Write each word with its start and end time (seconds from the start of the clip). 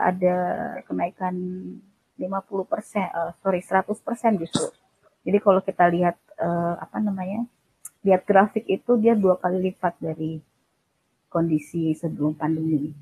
ada 0.00 0.36
kenaikan 0.88 1.34
50 2.16 2.68
persen, 2.68 3.08
uh, 3.12 3.32
sorry 3.40 3.64
100 3.64 3.88
persen 4.00 4.36
justru. 4.36 4.68
Jadi 5.24 5.38
kalau 5.40 5.60
kita 5.60 5.88
lihat 5.88 6.16
uh, 6.40 6.76
apa 6.80 7.00
namanya, 7.00 7.44
lihat 8.04 8.24
grafik 8.24 8.64
itu 8.68 8.96
dia 8.96 9.12
dua 9.16 9.36
kali 9.36 9.72
lipat 9.72 10.00
dari 10.00 10.40
kondisi 11.28 11.92
sebelum 11.96 12.34
pandemi 12.36 12.92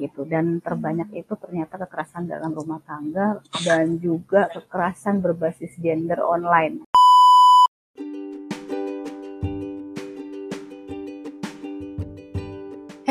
gitu 0.00 0.24
dan 0.24 0.64
terbanyak 0.64 1.12
itu 1.12 1.36
ternyata 1.36 1.76
kekerasan 1.76 2.24
dalam 2.24 2.48
rumah 2.56 2.80
tangga 2.88 3.44
dan 3.60 4.00
juga 4.00 4.48
kekerasan 4.48 5.20
berbasis 5.20 5.76
gender 5.76 6.24
online. 6.24 6.85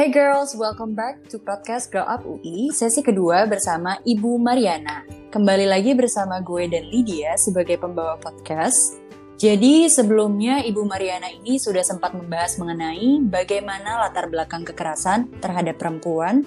Hey 0.06 0.14
girls, 0.14 0.54
welcome 0.54 0.94
back 0.94 1.26
to 1.34 1.42
podcast 1.42 1.90
Grow 1.90 2.06
Up 2.06 2.22
UI, 2.30 2.70
sesi 2.70 3.02
kedua 3.02 3.50
bersama 3.50 3.98
Ibu 4.06 4.38
Mariana. 4.38 5.02
Kembali 5.34 5.66
lagi 5.66 5.98
bersama 5.98 6.46
gue 6.46 6.70
dan 6.70 6.86
Lydia 6.94 7.34
sebagai 7.42 7.82
pembawa 7.82 8.14
podcast. 8.22 9.02
Jadi 9.42 9.90
sebelumnya 9.90 10.62
Ibu 10.62 10.86
Mariana 10.86 11.34
ini 11.34 11.58
sudah 11.58 11.82
sempat 11.82 12.14
membahas 12.14 12.54
mengenai 12.62 13.18
bagaimana 13.26 14.06
latar 14.06 14.30
belakang 14.30 14.62
kekerasan 14.62 15.42
terhadap 15.42 15.82
perempuan, 15.82 16.46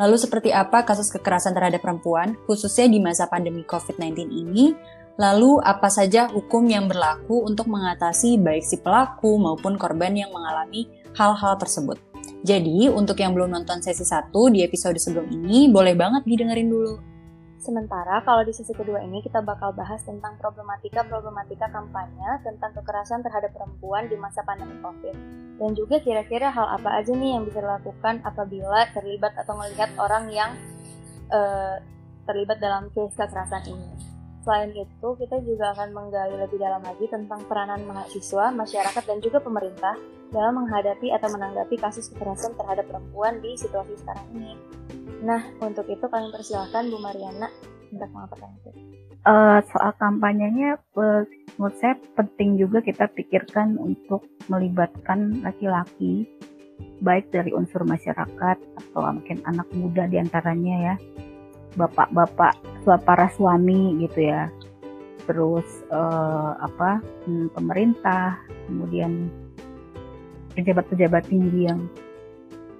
lalu 0.00 0.16
seperti 0.16 0.56
apa 0.56 0.88
kasus 0.88 1.12
kekerasan 1.12 1.52
terhadap 1.52 1.84
perempuan, 1.84 2.32
khususnya 2.48 2.88
di 2.88 2.96
masa 2.96 3.28
pandemi 3.28 3.60
COVID-19 3.68 4.24
ini, 4.24 4.72
lalu 5.20 5.60
apa 5.60 5.92
saja 5.92 6.32
hukum 6.32 6.64
yang 6.64 6.88
berlaku 6.88 7.44
untuk 7.44 7.68
mengatasi 7.68 8.40
baik 8.40 8.64
si 8.64 8.80
pelaku 8.80 9.36
maupun 9.36 9.76
korban 9.76 10.16
yang 10.16 10.32
mengalami 10.32 10.88
hal-hal 11.12 11.60
tersebut. 11.60 12.00
Jadi, 12.46 12.86
untuk 12.86 13.18
yang 13.18 13.34
belum 13.34 13.50
nonton 13.50 13.82
sesi 13.82 14.06
1 14.06 14.30
di 14.54 14.62
episode 14.62 14.94
sebelum 15.02 15.26
ini, 15.34 15.66
boleh 15.66 15.98
banget 15.98 16.22
didengerin 16.22 16.70
dulu. 16.70 16.94
Sementara 17.58 18.22
kalau 18.22 18.46
di 18.46 18.54
sesi 18.54 18.70
kedua 18.70 19.02
ini 19.02 19.18
kita 19.18 19.42
bakal 19.42 19.74
bahas 19.74 19.98
tentang 20.06 20.38
problematika-problematika 20.38 21.66
kampanye 21.74 22.38
tentang 22.46 22.70
kekerasan 22.78 23.26
terhadap 23.26 23.50
perempuan 23.50 24.06
di 24.06 24.14
masa 24.14 24.46
pandemi 24.46 24.78
COVID. 24.78 25.18
Dan 25.58 25.74
juga 25.74 25.98
kira-kira 25.98 26.54
hal 26.54 26.78
apa 26.78 27.02
aja 27.02 27.10
nih 27.10 27.34
yang 27.34 27.42
bisa 27.42 27.58
dilakukan 27.58 28.22
apabila 28.22 28.86
terlibat 28.94 29.34
atau 29.34 29.58
melihat 29.58 29.90
orang 29.98 30.30
yang 30.30 30.54
uh, 31.34 31.82
terlibat 32.30 32.62
dalam 32.62 32.86
case 32.94 33.18
kekerasan 33.18 33.66
ini. 33.66 33.90
Selain 34.46 34.70
itu, 34.70 35.08
kita 35.18 35.42
juga 35.42 35.74
akan 35.74 35.90
menggali 35.90 36.38
lebih 36.38 36.62
dalam 36.62 36.78
lagi 36.86 37.10
tentang 37.10 37.42
peranan 37.50 37.82
mahasiswa, 37.82 38.54
masyarakat, 38.54 39.02
dan 39.02 39.18
juga 39.18 39.42
pemerintah 39.42 39.98
dalam 40.30 40.62
menghadapi 40.62 41.10
atau 41.10 41.34
menanggapi 41.34 41.74
kasus 41.74 42.14
kekerasan 42.14 42.54
terhadap 42.54 42.86
perempuan 42.86 43.42
di 43.42 43.58
situasi 43.58 43.98
sekarang 43.98 44.22
ini. 44.38 44.54
Nah, 45.26 45.42
untuk 45.58 45.90
itu 45.90 46.06
kami 46.06 46.30
persilahkan 46.30 46.86
Bu 46.86 46.98
Mariana 47.02 47.50
untuk 47.90 48.06
mengatakan 48.14 48.54
itu. 48.62 48.70
Uh, 49.26 49.58
soal 49.74 49.90
kampanyenya, 49.98 50.78
uh, 50.94 51.26
menurut 51.58 51.76
saya 51.82 51.98
penting 52.14 52.54
juga 52.54 52.78
kita 52.86 53.10
pikirkan 53.18 53.74
untuk 53.74 54.30
melibatkan 54.46 55.42
laki-laki, 55.42 56.22
baik 57.02 57.34
dari 57.34 57.50
unsur 57.50 57.82
masyarakat 57.82 58.58
atau 58.62 59.00
mungkin 59.10 59.42
anak 59.42 59.66
muda 59.74 60.06
di 60.06 60.22
antaranya 60.22 60.94
ya, 60.94 60.94
bapak-bapak 61.76 62.56
para 63.04 63.26
suami 63.36 64.00
gitu 64.02 64.26
ya. 64.26 64.48
Terus 65.26 65.66
uh, 65.90 66.54
apa 66.58 67.02
hmm, 67.26 67.52
pemerintah 67.52 68.38
kemudian 68.66 69.30
pejabat-pejabat 70.54 71.28
tinggi 71.28 71.68
yang 71.68 71.80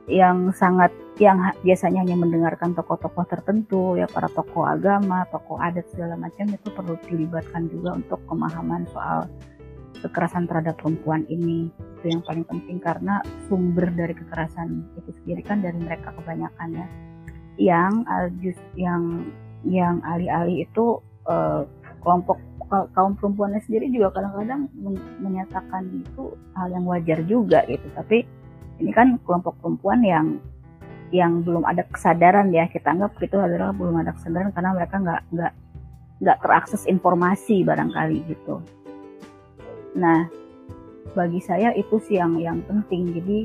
yang 0.07 0.39
sangat 0.55 0.95
yang 1.19 1.43
biasanya 1.67 2.07
hanya 2.07 2.15
mendengarkan 2.15 2.77
tokoh-tokoh 2.79 3.27
tertentu 3.27 3.99
ya 3.99 4.07
para 4.07 4.31
tokoh 4.31 4.63
agama, 4.63 5.27
tokoh 5.35 5.59
adat 5.59 5.83
segala 5.91 6.15
macam 6.15 6.47
itu 6.47 6.69
perlu 6.71 6.95
dilibatkan 7.11 7.67
juga 7.67 7.99
untuk 7.99 8.23
pemahaman 8.31 8.87
soal 8.95 9.27
kekerasan 9.99 10.47
terhadap 10.47 10.79
perempuan 10.79 11.27
ini. 11.27 11.75
Itu 11.99 12.07
yang 12.15 12.23
paling 12.23 12.47
penting 12.47 12.79
karena 12.79 13.19
sumber 13.51 13.91
dari 13.91 14.15
kekerasan 14.15 14.87
itu 14.95 15.11
sendiri 15.23 15.43
kan 15.43 15.59
dari 15.59 15.75
mereka 15.75 16.15
kebanyakan 16.15 16.71
ya 16.71 16.87
yang 17.57 18.05
uh, 18.07 18.29
just 18.45 18.61
yang 18.77 19.33
yang 19.65 19.99
alih-alih 20.05 20.69
itu 20.69 21.01
uh, 21.27 21.65
kelompok 22.05 22.39
kaum 22.67 23.15
perempuannya 23.15 23.63
sendiri 23.63 23.87
juga 23.95 24.19
kadang-kadang 24.19 24.67
menyatakan 25.23 25.87
itu 26.03 26.35
hal 26.59 26.69
yang 26.75 26.85
wajar 26.87 27.23
juga 27.23 27.63
gitu. 27.71 27.87
Tapi 27.95 28.27
ini 28.83 28.91
kan 28.91 29.17
kelompok 29.23 29.55
perempuan 29.63 30.03
yang 30.03 30.27
yang 31.15 31.47
belum 31.47 31.63
ada 31.63 31.87
kesadaran 31.87 32.51
ya. 32.51 32.67
Kita 32.67 32.91
anggap 32.91 33.15
itu 33.23 33.39
adalah 33.39 33.71
belum 33.71 34.03
ada 34.03 34.13
kesadaran 34.19 34.51
karena 34.51 34.75
mereka 34.75 34.99
nggak 34.99 35.23
nggak 35.31 35.53
nggak 36.27 36.39
terakses 36.43 36.83
informasi 36.91 37.63
barangkali 37.63 38.19
gitu. 38.35 38.59
Nah 39.95 40.27
bagi 41.15 41.41
saya 41.41 41.71
itu 41.79 42.03
sih 42.03 42.19
yang 42.19 42.35
yang 42.43 42.59
penting. 42.67 43.15
Jadi 43.15 43.39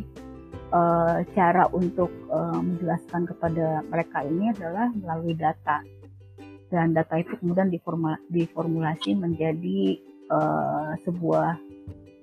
uh, 0.72 1.22
cara 1.36 1.68
untuk 1.76 2.10
uh, 2.32 2.60
menjelaskan 2.60 3.28
kepada 3.28 3.84
mereka 3.86 4.24
ini 4.26 4.52
adalah 4.56 4.90
melalui 4.96 5.36
data. 5.36 5.84
Dan 6.72 6.96
data 6.96 7.20
itu 7.20 7.36
kemudian 7.36 7.68
diformulasi 8.32 9.20
menjadi 9.20 10.00
uh, 10.32 10.96
sebuah 11.04 11.60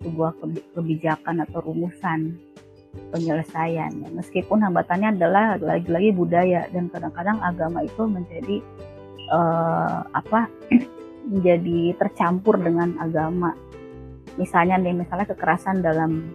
sebuah 0.01 0.31
kebijakan 0.73 1.45
atau 1.45 1.61
rumusan 1.61 2.41
penyelesaian. 3.13 3.93
Meskipun 4.17 4.65
hambatannya 4.65 5.13
adalah 5.21 5.61
lagi-lagi 5.61 6.11
budaya 6.17 6.65
dan 6.73 6.89
kadang-kadang 6.89 7.39
agama 7.45 7.85
itu 7.85 8.03
menjadi 8.09 8.57
uh, 9.29 10.01
apa 10.17 10.49
menjadi 11.33 11.93
tercampur 12.01 12.57
dengan 12.57 12.97
agama. 12.97 13.53
Misalnya 14.41 14.81
nih 14.81 14.97
misalnya 14.97 15.29
kekerasan 15.29 15.85
dalam 15.85 16.33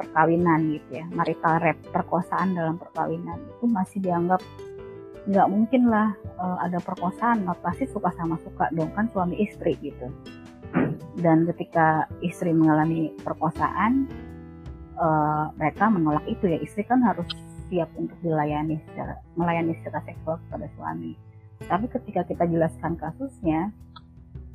perkawinan 0.00 0.72
gitu 0.80 1.04
ya. 1.04 1.06
Marital 1.12 1.60
rape 1.60 1.84
perkosaan 1.92 2.56
dalam 2.56 2.80
perkawinan 2.80 3.36
itu 3.36 3.68
masih 3.68 4.00
dianggap 4.00 4.40
nggak 5.28 5.46
mungkin 5.52 5.92
lah 5.92 6.16
uh, 6.40 6.64
ada 6.64 6.80
perkosaan. 6.80 7.44
Pasti 7.60 7.84
suka 7.84 8.08
sama 8.16 8.40
suka 8.40 8.72
dong 8.72 8.88
kan 8.96 9.12
suami 9.12 9.36
istri 9.44 9.76
gitu. 9.84 10.08
Dan 11.20 11.44
ketika 11.52 12.08
istri 12.24 12.56
mengalami 12.56 13.12
perkosaan 13.20 14.08
uh, 14.96 15.52
mereka 15.60 15.92
menolak 15.92 16.24
itu 16.24 16.48
ya. 16.48 16.56
Istri 16.64 16.88
kan 16.88 17.04
harus 17.04 17.28
siap 17.68 17.92
untuk 18.00 18.16
dilayani 18.24 18.80
secara 18.90 19.20
melayani 19.36 19.76
secara 19.84 20.00
seksual 20.08 20.40
kepada 20.48 20.66
suami. 20.80 21.12
Tapi 21.60 21.86
ketika 21.92 22.24
kita 22.24 22.48
jelaskan 22.48 22.96
kasusnya 22.96 23.68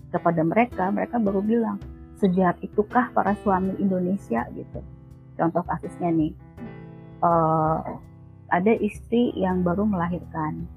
kepada 0.10 0.42
mereka 0.42 0.90
mereka 0.90 1.22
baru 1.22 1.46
bilang 1.46 1.78
sejahat 2.18 2.58
itukah 2.64 3.12
para 3.12 3.36
suami 3.44 3.76
Indonesia? 3.78 4.48
gitu 4.56 4.95
contoh 5.36 5.64
kasusnya 5.68 6.10
nih 6.12 6.32
uh, 7.24 7.80
ada 8.52 8.74
istri 8.80 9.36
yang 9.36 9.62
baru 9.62 9.84
melahirkan 9.88 10.68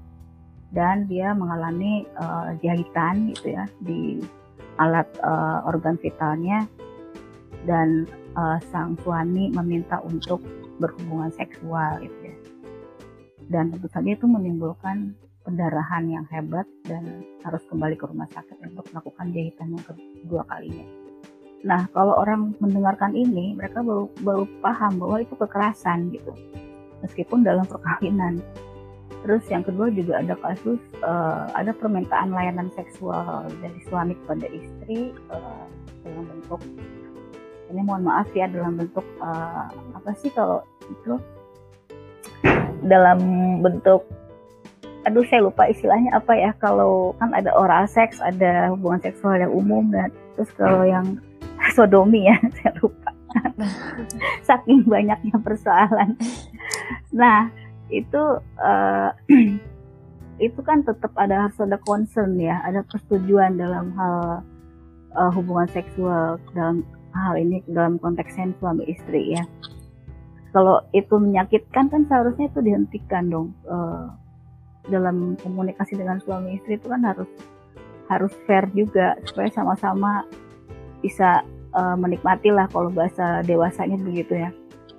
dan 0.69 1.09
dia 1.09 1.33
mengalami 1.33 2.05
uh, 2.19 2.53
jahitan 2.61 3.33
gitu 3.33 3.57
ya 3.57 3.65
di 3.81 4.21
alat 4.77 5.07
uh, 5.25 5.65
organ 5.65 5.97
vitalnya 5.97 6.69
dan 7.67 8.07
uh, 8.37 8.61
sang 8.71 8.95
suami 9.01 9.51
meminta 9.51 9.99
untuk 10.05 10.39
berhubungan 10.79 11.33
seksual 11.35 11.99
gitu 11.99 12.31
ya 12.31 12.35
dan 13.49 13.73
tentu 13.73 13.89
saja 13.89 14.13
itu 14.13 14.29
menimbulkan 14.29 15.17
pendarahan 15.41 16.05
yang 16.05 16.25
hebat 16.29 16.69
dan 16.85 17.25
harus 17.41 17.65
kembali 17.65 17.97
ke 17.97 18.05
rumah 18.05 18.29
sakit 18.29 18.61
untuk 18.61 18.85
melakukan 18.93 19.33
jahitan 19.33 19.73
yang 19.73 19.85
kedua 19.89 20.45
kalinya. 20.45 20.85
Nah, 21.63 21.91
kalau 21.91 22.15
orang 22.15 22.55
mendengarkan 22.63 23.11
ini, 23.11 23.55
mereka 23.55 23.83
baru 23.83 24.07
baru 24.23 24.43
paham 24.63 24.95
bahwa 24.95 25.19
itu 25.19 25.35
kekerasan 25.35 26.07
gitu, 26.15 26.31
meskipun 27.03 27.43
dalam 27.43 27.67
perkawinan. 27.67 28.39
Terus 29.19 29.43
yang 29.51 29.67
kedua 29.67 29.91
juga 29.91 30.23
ada 30.23 30.39
kasus 30.39 30.79
uh, 31.03 31.51
ada 31.51 31.75
permintaan 31.75 32.31
layanan 32.31 32.71
seksual 32.71 33.51
dari 33.59 33.79
suami 33.91 34.15
kepada 34.23 34.47
istri 34.47 35.11
uh, 35.27 35.67
dalam 36.07 36.23
bentuk 36.31 36.63
ini 37.69 37.81
mohon 37.85 38.03
maaf 38.05 38.27
ya 38.33 38.49
dalam 38.49 38.75
bentuk 38.81 39.05
uh, 39.21 39.69
apa 39.93 40.09
sih 40.17 40.33
kalau 40.33 40.65
itu 40.89 41.21
dalam 42.85 43.19
bentuk 43.61 44.03
aduh 45.07 45.23
saya 45.29 45.47
lupa 45.47 45.69
istilahnya 45.69 46.11
apa 46.11 46.33
ya 46.35 46.51
kalau 46.59 47.15
kan 47.21 47.31
ada 47.31 47.53
oral 47.55 47.87
seks 47.87 48.19
ada 48.19 48.73
hubungan 48.73 48.99
seksual 48.99 49.39
yang 49.39 49.53
umum 49.53 49.87
dan 49.93 50.11
terus 50.35 50.51
kalau 50.59 50.83
yang 50.83 51.21
sodomi 51.73 52.27
ya 52.27 52.37
saya 52.59 52.73
lupa. 52.81 53.11
Saking 54.47 54.89
banyaknya 54.89 55.37
persoalan. 55.41 56.17
Nah 57.13 57.49
itu 57.89 58.21
uh, 58.61 59.09
itu 60.45 60.59
kan 60.63 60.81
tetap 60.87 61.11
ada 61.19 61.47
harus 61.47 61.59
ada 61.59 61.77
concern 61.83 62.39
ya 62.39 62.63
ada 62.63 62.85
persetujuan 62.87 63.59
dalam 63.59 63.91
hal 63.97 64.41
uh, 65.17 65.31
hubungan 65.35 65.67
seksual 65.69 66.39
dalam 66.55 66.85
hal 67.13 67.35
ini 67.35 67.61
dalam 67.69 67.97
konteks 67.97 68.37
suami 68.57 68.85
istri 68.89 69.37
ya. 69.37 69.43
Kalau 70.49 70.81
itu 70.97 71.13
menyakitkan 71.13 71.93
kan 71.93 72.09
seharusnya 72.09 72.49
itu 72.49 72.59
dihentikan 72.65 73.29
dong 73.29 73.53
uh, 73.69 74.09
dalam 74.89 75.37
komunikasi 75.45 75.93
dengan 75.93 76.17
suami 76.25 76.57
istri 76.57 76.81
itu 76.81 76.89
kan 76.89 77.05
harus 77.05 77.29
harus 78.09 78.33
fair 78.49 78.65
juga 78.73 79.13
supaya 79.21 79.53
sama-sama 79.53 80.25
bisa 81.05 81.45
uh, 81.79 81.95
menikmati 81.95 82.51
lah 82.51 82.67
kalau 82.67 82.91
bahasa 82.91 83.39
dewasanya 83.47 83.95
begitu 83.95 84.35
ya. 84.35 84.51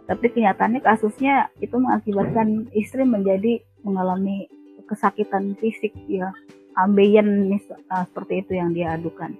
Tapi 0.08 0.26
kenyataannya 0.32 0.80
kasusnya 0.82 1.52
itu 1.60 1.76
mengakibatkan 1.76 2.66
istri 2.74 3.04
menjadi 3.04 3.60
mengalami 3.84 4.48
kesakitan 4.88 5.54
fisik 5.60 5.94
ya, 6.08 6.32
ambeien 6.80 7.52
uh, 7.92 8.04
seperti 8.08 8.42
itu 8.42 8.52
yang 8.58 8.72
dia 8.72 8.96
adukan. 8.96 9.36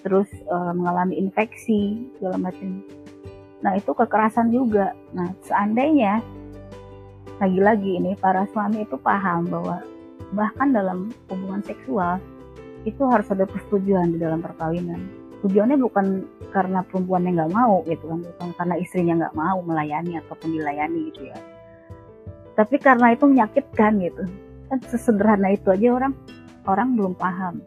Terus 0.00 0.30
uh, 0.48 0.72
mengalami 0.72 1.18
infeksi 1.18 2.08
segala 2.16 2.38
macam. 2.38 2.86
Nah 3.60 3.74
itu 3.74 3.90
kekerasan 3.90 4.54
juga. 4.54 4.94
Nah 5.12 5.34
seandainya 5.44 6.22
lagi-lagi 7.42 7.98
ini 7.98 8.14
para 8.16 8.46
suami 8.54 8.86
itu 8.86 8.96
paham 8.96 9.50
bahwa 9.50 9.82
bahkan 10.32 10.72
dalam 10.72 11.10
hubungan 11.28 11.60
seksual 11.66 12.22
itu 12.86 13.02
harus 13.04 13.28
ada 13.28 13.44
persetujuan 13.44 14.14
di 14.14 14.18
dalam 14.22 14.40
perkawinan 14.40 15.27
tujuannya 15.44 15.78
bukan 15.78 16.06
karena 16.50 16.82
perempuannya 16.86 17.30
nggak 17.38 17.52
mau 17.54 17.86
gitu 17.86 18.04
kan 18.10 18.20
bukan 18.24 18.48
karena 18.58 18.74
istrinya 18.80 19.14
nggak 19.24 19.36
mau 19.38 19.58
melayani 19.62 20.18
ataupun 20.18 20.48
dilayani 20.54 21.14
gitu 21.14 21.30
ya. 21.30 21.38
Tapi 22.58 22.76
karena 22.82 23.14
itu 23.14 23.24
menyakitkan 23.30 23.92
gitu. 24.02 24.24
Kan 24.66 24.78
sesederhana 24.90 25.54
itu 25.54 25.70
aja 25.70 25.94
orang 25.94 26.14
orang 26.66 26.98
belum 26.98 27.14
paham. 27.14 27.62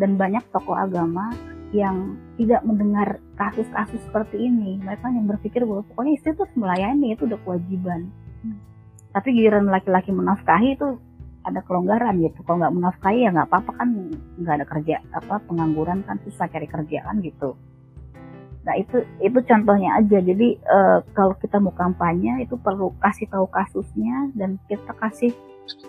Dan 0.00 0.16
banyak 0.16 0.40
tokoh 0.56 0.72
agama 0.72 1.36
yang 1.76 2.16
tidak 2.40 2.64
mendengar 2.64 3.20
kasus-kasus 3.36 4.00
seperti 4.08 4.48
ini. 4.48 4.80
Mereka 4.80 5.04
yang 5.12 5.28
berpikir 5.28 5.68
bahwa 5.68 5.84
pokoknya 5.92 6.12
istri 6.16 6.32
itu 6.32 6.44
melayani 6.56 7.12
itu 7.12 7.28
udah 7.28 7.40
kewajiban. 7.44 8.08
Hmm. 8.42 8.58
tapi 9.14 9.38
giliran 9.38 9.70
laki-laki 9.70 10.10
menafkahi 10.10 10.74
itu 10.74 10.98
ada 11.42 11.60
kelonggaran 11.66 12.22
gitu. 12.22 12.42
Kalau 12.46 12.62
nggak 12.62 12.74
menafkahi 12.74 13.26
ya 13.26 13.30
nggak 13.34 13.48
apa-apa 13.50 13.72
kan 13.82 13.88
nggak 14.38 14.54
ada 14.62 14.66
kerja 14.66 14.94
apa 15.14 15.42
pengangguran 15.46 16.06
kan 16.06 16.18
susah 16.22 16.46
cari 16.48 16.66
kerja 16.70 17.02
kan 17.02 17.18
gitu. 17.22 17.58
Nah 18.62 18.74
itu 18.78 19.02
itu 19.18 19.38
contohnya 19.42 19.98
aja. 19.98 20.18
Jadi 20.22 20.48
e, 20.58 20.78
kalau 21.14 21.34
kita 21.38 21.58
mau 21.58 21.74
kampanye 21.74 22.46
itu 22.46 22.54
perlu 22.58 22.94
kasih 23.02 23.26
tahu 23.30 23.46
kasusnya 23.50 24.30
dan 24.38 24.58
kita 24.70 24.94
kasih 24.98 25.34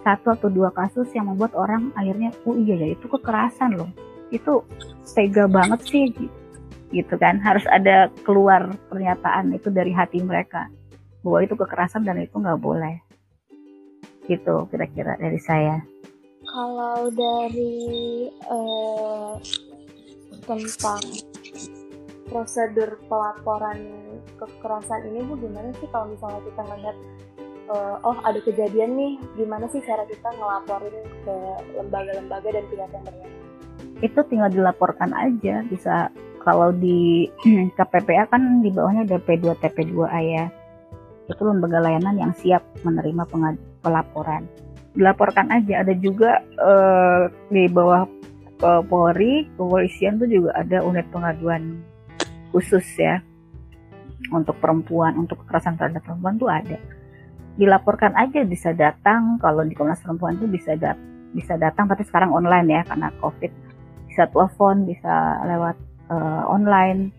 satu 0.06 0.34
atau 0.34 0.50
dua 0.50 0.70
kasus 0.74 1.10
yang 1.14 1.30
membuat 1.30 1.54
orang 1.58 1.90
akhirnya 1.98 2.34
oh 2.46 2.58
iya 2.58 2.78
ya 2.78 2.88
itu 2.98 3.06
kekerasan 3.06 3.78
loh. 3.78 3.90
Itu 4.34 4.66
tega 5.14 5.46
banget 5.46 5.86
sih 5.86 6.10
gitu 6.90 7.14
kan. 7.22 7.38
Harus 7.42 7.66
ada 7.70 8.10
keluar 8.26 8.74
pernyataan 8.90 9.54
itu 9.54 9.70
dari 9.70 9.94
hati 9.94 10.22
mereka. 10.26 10.66
Bahwa 11.22 11.46
itu 11.46 11.54
kekerasan 11.54 12.04
dan 12.04 12.20
itu 12.20 12.36
nggak 12.36 12.60
boleh 12.60 13.13
gitu 14.28 14.68
kira-kira 14.72 15.18
dari 15.20 15.40
saya. 15.40 15.82
Kalau 16.44 17.10
dari 17.10 18.28
uh, 18.52 19.40
tentang 20.44 21.02
prosedur 22.28 23.00
pelaporan 23.08 23.80
kekerasan 24.40 25.12
ini 25.12 25.24
bu 25.28 25.38
gimana 25.40 25.70
sih 25.80 25.88
kalau 25.92 26.12
misalnya 26.12 26.42
kita 26.44 26.62
melihat 26.68 26.98
uh, 27.72 27.96
oh 28.04 28.18
ada 28.24 28.40
kejadian 28.44 28.96
nih 28.96 29.14
gimana 29.40 29.70
sih 29.72 29.80
cara 29.86 30.04
kita 30.08 30.30
ngelaporin 30.36 30.96
ke 31.24 31.36
lembaga-lembaga 31.80 32.50
dan 32.52 32.66
pihak 32.68 32.90
yang 32.92 33.04
berwenang? 33.06 33.42
Itu 34.04 34.20
tinggal 34.28 34.50
dilaporkan 34.52 35.12
aja 35.16 35.64
bisa 35.68 36.12
kalau 36.44 36.76
di 36.76 37.32
KPPA 37.80 38.28
kan 38.28 38.60
di 38.60 38.70
bawahnya 38.70 39.08
ada 39.08 39.18
P2 39.24 39.56
TP2A 39.64 40.20
ya. 40.28 40.46
Itu 41.32 41.42
lembaga 41.48 41.80
layanan 41.80 42.20
yang 42.20 42.34
siap 42.36 42.64
menerima 42.84 43.24
pelaporan. 43.84 44.48
Dilaporkan 44.96 45.52
aja. 45.52 45.84
Ada 45.84 45.94
juga 46.00 46.40
uh, 46.58 47.28
di 47.52 47.68
bawah 47.68 48.08
uh, 48.64 48.82
Polri, 48.88 49.46
kepolisian 49.60 50.18
tuh 50.18 50.32
juga 50.32 50.56
ada 50.56 50.82
unit 50.82 51.06
pengaduan 51.12 51.84
khusus 52.56 52.86
ya 52.96 53.20
untuk 54.32 54.56
perempuan, 54.64 55.20
untuk 55.20 55.44
kekerasan 55.44 55.76
terhadap 55.76 56.02
perempuan 56.06 56.40
tuh 56.40 56.48
ada. 56.48 56.80
Dilaporkan 57.60 58.16
aja 58.18 58.42
bisa 58.48 58.74
datang 58.74 59.38
kalau 59.38 59.62
di 59.62 59.78
Komnas 59.78 60.02
Perempuan 60.02 60.42
tuh 60.42 60.50
bisa 60.50 60.74
dat 60.74 60.98
bisa 61.34 61.58
datang 61.58 61.90
tapi 61.90 62.06
sekarang 62.06 62.34
online 62.34 62.70
ya 62.70 62.82
karena 62.88 63.10
Covid. 63.22 63.52
Bisa 64.10 64.30
telepon, 64.30 64.86
bisa 64.86 65.42
lewat 65.46 65.78
uh, 66.10 66.46
online. 66.50 67.10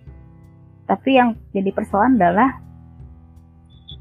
Tapi 0.87 1.11
yang 1.19 1.35
jadi 1.51 1.71
persoalan 1.75 2.19
adalah 2.19 2.64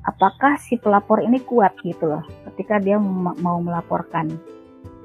apakah 0.03 0.59
si 0.59 0.75
pelapor 0.75 1.23
ini 1.23 1.39
kuat 1.43 1.75
gitu 1.81 2.11
loh 2.11 2.23
ketika 2.51 2.79
dia 2.79 2.99
mau 2.99 3.59
melaporkan 3.63 4.35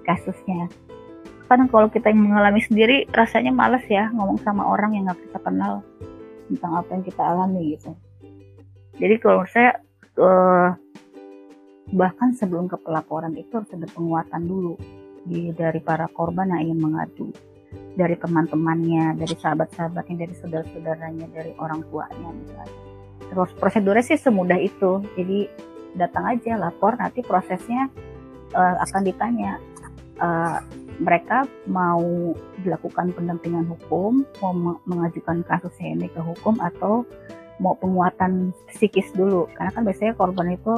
kasusnya. 0.02 0.66
Kadang 1.48 1.70
kalau 1.72 1.88
kita 1.88 2.12
yang 2.12 2.28
mengalami 2.28 2.60
sendiri 2.60 3.08
rasanya 3.08 3.54
males 3.54 3.84
ya 3.88 4.12
ngomong 4.12 4.36
sama 4.44 4.68
orang 4.68 4.92
yang 4.92 5.08
nggak 5.08 5.20
kita 5.28 5.38
kenal 5.40 5.80
tentang 6.50 6.72
apa 6.76 6.90
yang 6.92 7.04
kita 7.06 7.22
alami 7.24 7.62
gitu. 7.76 7.90
Jadi 8.98 9.14
kalau 9.22 9.44
saya 9.48 9.78
uh, 10.20 10.76
bahkan 11.94 12.36
sebelum 12.36 12.68
ke 12.68 12.76
pelaporan 12.84 13.32
itu 13.38 13.48
harus 13.56 13.70
ada 13.72 13.88
penguatan 13.88 14.44
dulu 14.44 14.76
di, 15.24 15.54
dari 15.56 15.80
para 15.80 16.04
korban 16.12 16.52
yang 16.52 16.72
ingin 16.72 16.80
mengadu. 16.84 17.32
Dari 17.68 18.16
teman-temannya 18.16 19.20
dari 19.20 19.34
sahabat-sahabatnya 19.36 20.24
dari 20.24 20.34
saudara-saudaranya 20.36 21.26
dari 21.32 21.52
orang 21.60 21.84
tuanya 21.92 22.32
misalnya 22.32 22.88
prosedurnya 23.32 24.04
sih 24.04 24.19
semudah 24.20 24.58
itu. 24.60 25.04
Jadi 25.16 25.48
datang 25.96 26.25
aja 26.28 26.56
lapor 26.60 26.96
nanti 26.96 27.25
prosesnya 27.25 27.88
uh, 28.54 28.76
akan 28.84 29.02
ditanya 29.04 29.58
uh, 30.20 30.60
mereka 30.98 31.46
mau 31.70 32.34
dilakukan 32.58 33.14
pendampingan 33.14 33.70
hukum 33.70 34.26
mau 34.42 34.52
mengajukan 34.82 35.46
kasusnya 35.46 35.94
ini 35.94 36.06
ke 36.10 36.19
hukum 36.19 36.58
atau 36.58 37.06
mau 37.62 37.75
penguatan 37.78 38.54
psikis 38.70 39.10
dulu. 39.14 39.46
Karena 39.54 39.70
kan 39.74 39.82
biasanya 39.82 40.14
korban 40.14 40.54
itu 40.54 40.74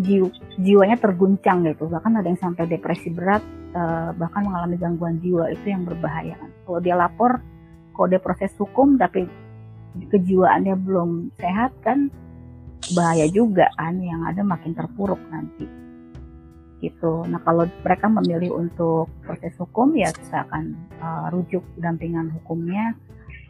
jiw, 0.00 0.24
jiwanya 0.60 0.96
terguncang 1.00 1.64
gitu. 1.68 1.88
Bahkan 1.88 2.12
ada 2.20 2.28
yang 2.28 2.40
sampai 2.40 2.68
depresi 2.68 3.12
berat 3.12 3.44
uh, 3.76 4.12
bahkan 4.16 4.44
mengalami 4.48 4.76
gangguan 4.80 5.16
jiwa. 5.20 5.48
Itu 5.52 5.72
yang 5.72 5.84
berbahaya. 5.84 6.36
Kalau 6.64 6.80
dia 6.80 6.96
lapor 6.96 7.40
dia 8.08 8.16
proses 8.16 8.48
hukum 8.56 8.96
tapi 8.96 9.28
kejiwaannya 10.10 10.74
belum 10.86 11.34
sehat 11.38 11.74
kan 11.82 12.08
bahaya 12.96 13.28
juga 13.28 13.68
kan 13.76 14.00
yang 14.00 14.24
ada 14.24 14.40
makin 14.40 14.72
terpuruk 14.72 15.20
nanti 15.30 15.80
gitu. 16.80 17.22
Nah 17.28 17.38
kalau 17.44 17.68
mereka 17.84 18.08
memilih 18.08 18.56
untuk 18.56 19.12
proses 19.22 19.52
hukum 19.60 19.92
ya 19.94 20.08
kita 20.10 20.48
akan 20.48 20.74
uh, 20.98 21.26
rujuk 21.30 21.62
dampingan 21.78 22.32
hukumnya. 22.40 22.96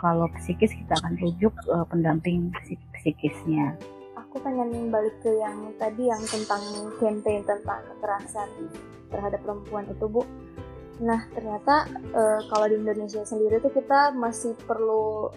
Kalau 0.03 0.27
psikis 0.41 0.75
kita 0.75 0.97
akan 0.99 1.15
rujuk 1.21 1.55
uh, 1.71 1.87
pendamping 1.87 2.51
psik 2.61 2.81
psikisnya. 3.01 3.79
Aku 4.19 4.43
pengen 4.43 4.91
balik 4.91 5.15
ke 5.23 5.31
yang 5.39 5.71
tadi 5.79 6.11
yang 6.11 6.23
tentang 6.27 6.63
campaign 6.99 7.43
tentang 7.47 7.81
kekerasan 7.95 8.49
terhadap 9.11 9.41
perempuan 9.47 9.87
itu 9.87 10.07
bu. 10.11 10.23
Nah 11.01 11.25
ternyata 11.33 11.87
uh, 12.13 12.41
kalau 12.51 12.67
di 12.67 12.77
Indonesia 12.83 13.23
sendiri 13.25 13.63
tuh 13.63 13.73
kita 13.73 14.13
masih 14.17 14.59
perlu 14.67 15.31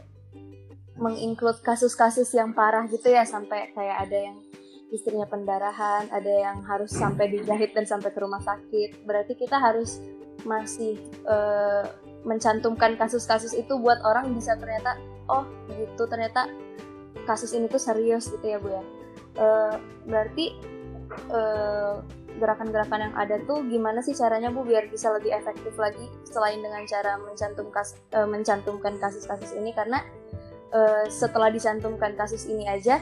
menginclude 0.98 1.60
kasus-kasus 1.66 2.30
yang 2.38 2.54
parah 2.54 2.86
gitu 2.86 3.10
ya 3.10 3.26
sampai 3.26 3.74
kayak 3.74 3.98
ada 4.10 4.18
yang 4.30 4.38
istrinya 4.94 5.26
pendarahan, 5.26 6.06
ada 6.14 6.30
yang 6.30 6.62
harus 6.70 6.94
sampai 6.94 7.34
dijahit 7.34 7.74
dan 7.74 7.90
sampai 7.90 8.14
ke 8.14 8.20
rumah 8.22 8.40
sakit. 8.46 9.02
Berarti 9.10 9.34
kita 9.34 9.58
harus 9.58 9.98
masih 10.46 11.02
uh, 11.26 11.90
mencantumkan 12.24 12.94
kasus-kasus 12.96 13.58
itu 13.58 13.74
buat 13.82 14.00
orang 14.06 14.32
bisa 14.38 14.54
ternyata 14.56 14.96
oh 15.32 15.44
gitu 15.74 16.06
ternyata 16.06 16.48
kasus 17.26 17.56
ini 17.58 17.66
tuh 17.66 17.82
serius 17.82 18.30
gitu 18.30 18.46
ya 18.46 18.58
bu 18.62 18.70
ya. 18.70 18.84
Uh, 19.34 19.76
berarti 20.06 20.54
uh, 21.34 22.06
gerakan-gerakan 22.38 23.10
yang 23.10 23.16
ada 23.18 23.36
tuh 23.46 23.66
gimana 23.66 24.02
sih 24.06 24.14
caranya 24.14 24.54
bu 24.54 24.62
biar 24.62 24.90
bisa 24.94 25.10
lebih 25.10 25.34
efektif 25.34 25.74
lagi 25.74 26.06
selain 26.26 26.62
dengan 26.62 26.86
cara 26.86 27.18
mencantum 27.18 27.70
kas, 27.74 27.98
mencantumkan 28.14 28.98
kasus-kasus 29.02 29.58
ini 29.58 29.74
karena 29.74 30.06
uh, 30.74 31.06
setelah 31.08 31.54
dicantumkan 31.54 32.18
kasus 32.18 32.50
ini 32.50 32.68
aja 32.68 33.00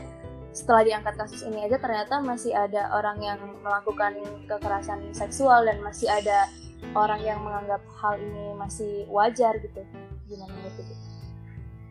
setelah 0.52 0.84
diangkat 0.84 1.16
kasus 1.16 1.48
ini 1.48 1.64
aja 1.64 1.80
ternyata 1.80 2.20
masih 2.20 2.52
ada 2.52 2.92
orang 2.92 3.18
yang 3.24 3.40
melakukan 3.64 4.20
kekerasan 4.52 5.00
seksual 5.16 5.64
dan 5.64 5.80
masih 5.80 6.12
ada 6.12 6.52
orang 6.92 7.24
yang 7.24 7.40
menganggap 7.40 7.80
hal 8.04 8.20
ini 8.20 8.52
masih 8.60 9.08
wajar 9.08 9.56
gitu. 9.64 9.80
Gimana 10.28 10.56
gitu 10.76 10.84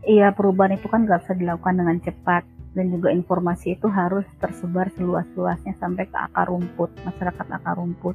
iya 0.05 0.33
perubahan 0.33 0.77
itu 0.77 0.89
kan 0.89 1.09
gak 1.09 1.25
bisa 1.25 1.35
dilakukan 1.37 1.75
dengan 1.77 1.97
cepat. 2.01 2.45
Dan 2.71 2.95
juga 2.95 3.11
informasi 3.11 3.75
itu 3.75 3.91
harus 3.91 4.23
tersebar 4.39 4.87
seluas-luasnya 4.95 5.75
sampai 5.83 6.07
ke 6.07 6.15
akar 6.15 6.47
rumput 6.47 6.87
masyarakat 7.03 7.47
akar 7.51 7.75
rumput. 7.75 8.15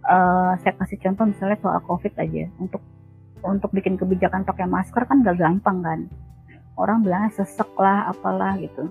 Uh, 0.00 0.56
saya 0.64 0.72
kasih 0.80 0.96
contoh 0.96 1.28
misalnya 1.28 1.60
soal 1.60 1.76
covid 1.84 2.16
aja. 2.16 2.48
Untuk 2.56 2.80
untuk 3.44 3.68
bikin 3.76 4.00
kebijakan 4.00 4.48
pakai 4.48 4.64
masker 4.64 5.04
kan 5.04 5.20
gak 5.20 5.36
gampang 5.36 5.84
kan 5.84 6.00
orang 6.80 7.04
bilangnya 7.04 7.44
sesek 7.44 7.68
lah 7.76 8.08
apalah 8.08 8.56
gitu 8.56 8.88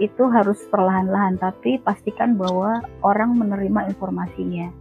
itu 0.00 0.24
harus 0.32 0.56
perlahan-lahan 0.72 1.36
tapi 1.36 1.76
pastikan 1.84 2.40
bahwa 2.40 2.80
orang 3.04 3.36
menerima 3.36 3.92
informasinya 3.92 4.72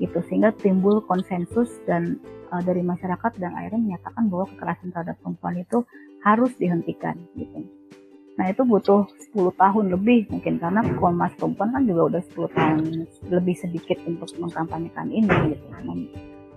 gitu 0.00 0.18
sehingga 0.26 0.50
timbul 0.58 1.04
konsensus 1.04 1.70
dan 1.84 2.18
uh, 2.50 2.62
dari 2.64 2.80
masyarakat 2.80 3.36
dan 3.38 3.52
akhirnya 3.54 3.94
menyatakan 3.94 4.26
bahwa 4.32 4.48
kekerasan 4.56 4.90
terhadap 4.90 5.16
perempuan 5.20 5.60
itu 5.60 5.86
harus 6.24 6.50
dihentikan 6.56 7.20
gitu. 7.36 7.68
Nah 8.34 8.50
itu 8.50 8.66
butuh 8.66 9.06
10 9.30 9.54
tahun 9.54 9.94
lebih 9.94 10.26
mungkin 10.26 10.58
karena 10.58 10.82
Komnas 10.98 11.30
Perempuan 11.38 11.70
kan 11.70 11.86
juga 11.86 12.02
udah 12.10 12.22
10 12.34 12.56
tahun 12.58 12.78
lebih 13.30 13.54
sedikit 13.54 13.98
untuk 14.10 14.26
mengkampanyekan 14.42 15.06
ini 15.14 15.54
gitu 15.54 15.66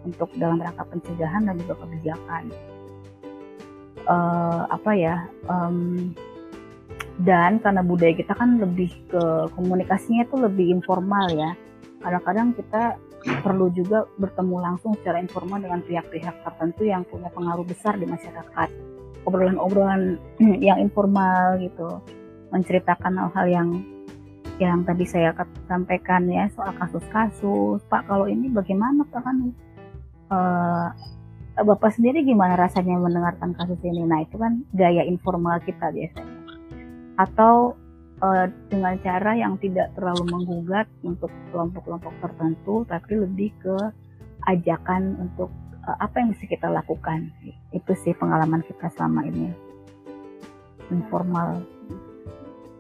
untuk 0.08 0.30
dalam 0.40 0.58
rangka 0.58 0.88
pencegahan 0.90 1.46
dan 1.46 1.56
juga 1.62 1.78
kebijakan. 1.86 2.50
Uh, 4.08 4.64
apa 4.72 4.96
ya 4.96 5.28
um, 5.52 6.16
dan 7.18 7.58
karena 7.60 7.82
budaya 7.82 8.14
kita 8.14 8.38
kan 8.38 8.62
lebih 8.62 8.94
ke 9.10 9.24
komunikasinya 9.58 10.30
itu 10.30 10.36
lebih 10.38 10.70
informal 10.70 11.26
ya. 11.34 11.58
Kadang-kadang 11.98 12.54
kita 12.54 12.96
perlu 13.42 13.74
juga 13.74 14.06
bertemu 14.22 14.56
langsung 14.62 14.94
secara 15.02 15.18
informal 15.18 15.58
dengan 15.58 15.82
pihak-pihak 15.82 16.46
tertentu 16.46 16.86
yang 16.86 17.02
punya 17.10 17.34
pengaruh 17.34 17.66
besar 17.66 17.98
di 17.98 18.06
masyarakat. 18.06 18.70
Obrolan-obrolan 19.26 20.22
yang 20.68 20.78
informal 20.78 21.58
gitu 21.58 22.00
menceritakan 22.54 23.18
hal-hal 23.18 23.48
yang 23.50 23.70
yang 24.58 24.82
tadi 24.86 25.06
saya 25.06 25.34
sampaikan 25.66 26.30
ya 26.30 26.50
soal 26.54 26.74
kasus-kasus. 26.78 27.82
Pak 27.90 28.06
kalau 28.06 28.30
ini 28.30 28.50
bagaimana 28.54 29.02
Pak? 29.10 29.22
Kan 29.26 29.38
uh, 30.30 30.90
Bapak 31.58 31.98
sendiri 31.98 32.22
gimana 32.22 32.54
rasanya 32.54 33.02
mendengarkan 33.02 33.58
kasus 33.58 33.82
ini? 33.82 34.06
Nah 34.06 34.22
itu 34.22 34.38
kan 34.38 34.62
gaya 34.78 35.02
informal 35.02 35.58
kita 35.66 35.90
biasanya. 35.90 36.38
Atau 37.18 37.74
uh, 38.22 38.46
dengan 38.70 38.94
cara 39.02 39.34
yang 39.34 39.58
tidak 39.58 39.90
terlalu 39.98 40.30
menggugat 40.30 40.86
untuk 41.02 41.34
kelompok-kelompok 41.50 42.14
tertentu 42.22 42.86
tapi 42.86 43.12
lebih 43.18 43.50
ke 43.58 43.76
ajakan 44.46 45.18
untuk 45.18 45.50
uh, 45.90 45.98
apa 45.98 46.22
yang 46.22 46.30
bisa 46.38 46.46
kita 46.46 46.70
lakukan. 46.70 47.34
Itu 47.74 47.98
sih 48.06 48.14
pengalaman 48.14 48.62
kita 48.62 48.94
selama 48.94 49.26
ini. 49.26 49.50
Informal. 50.94 51.66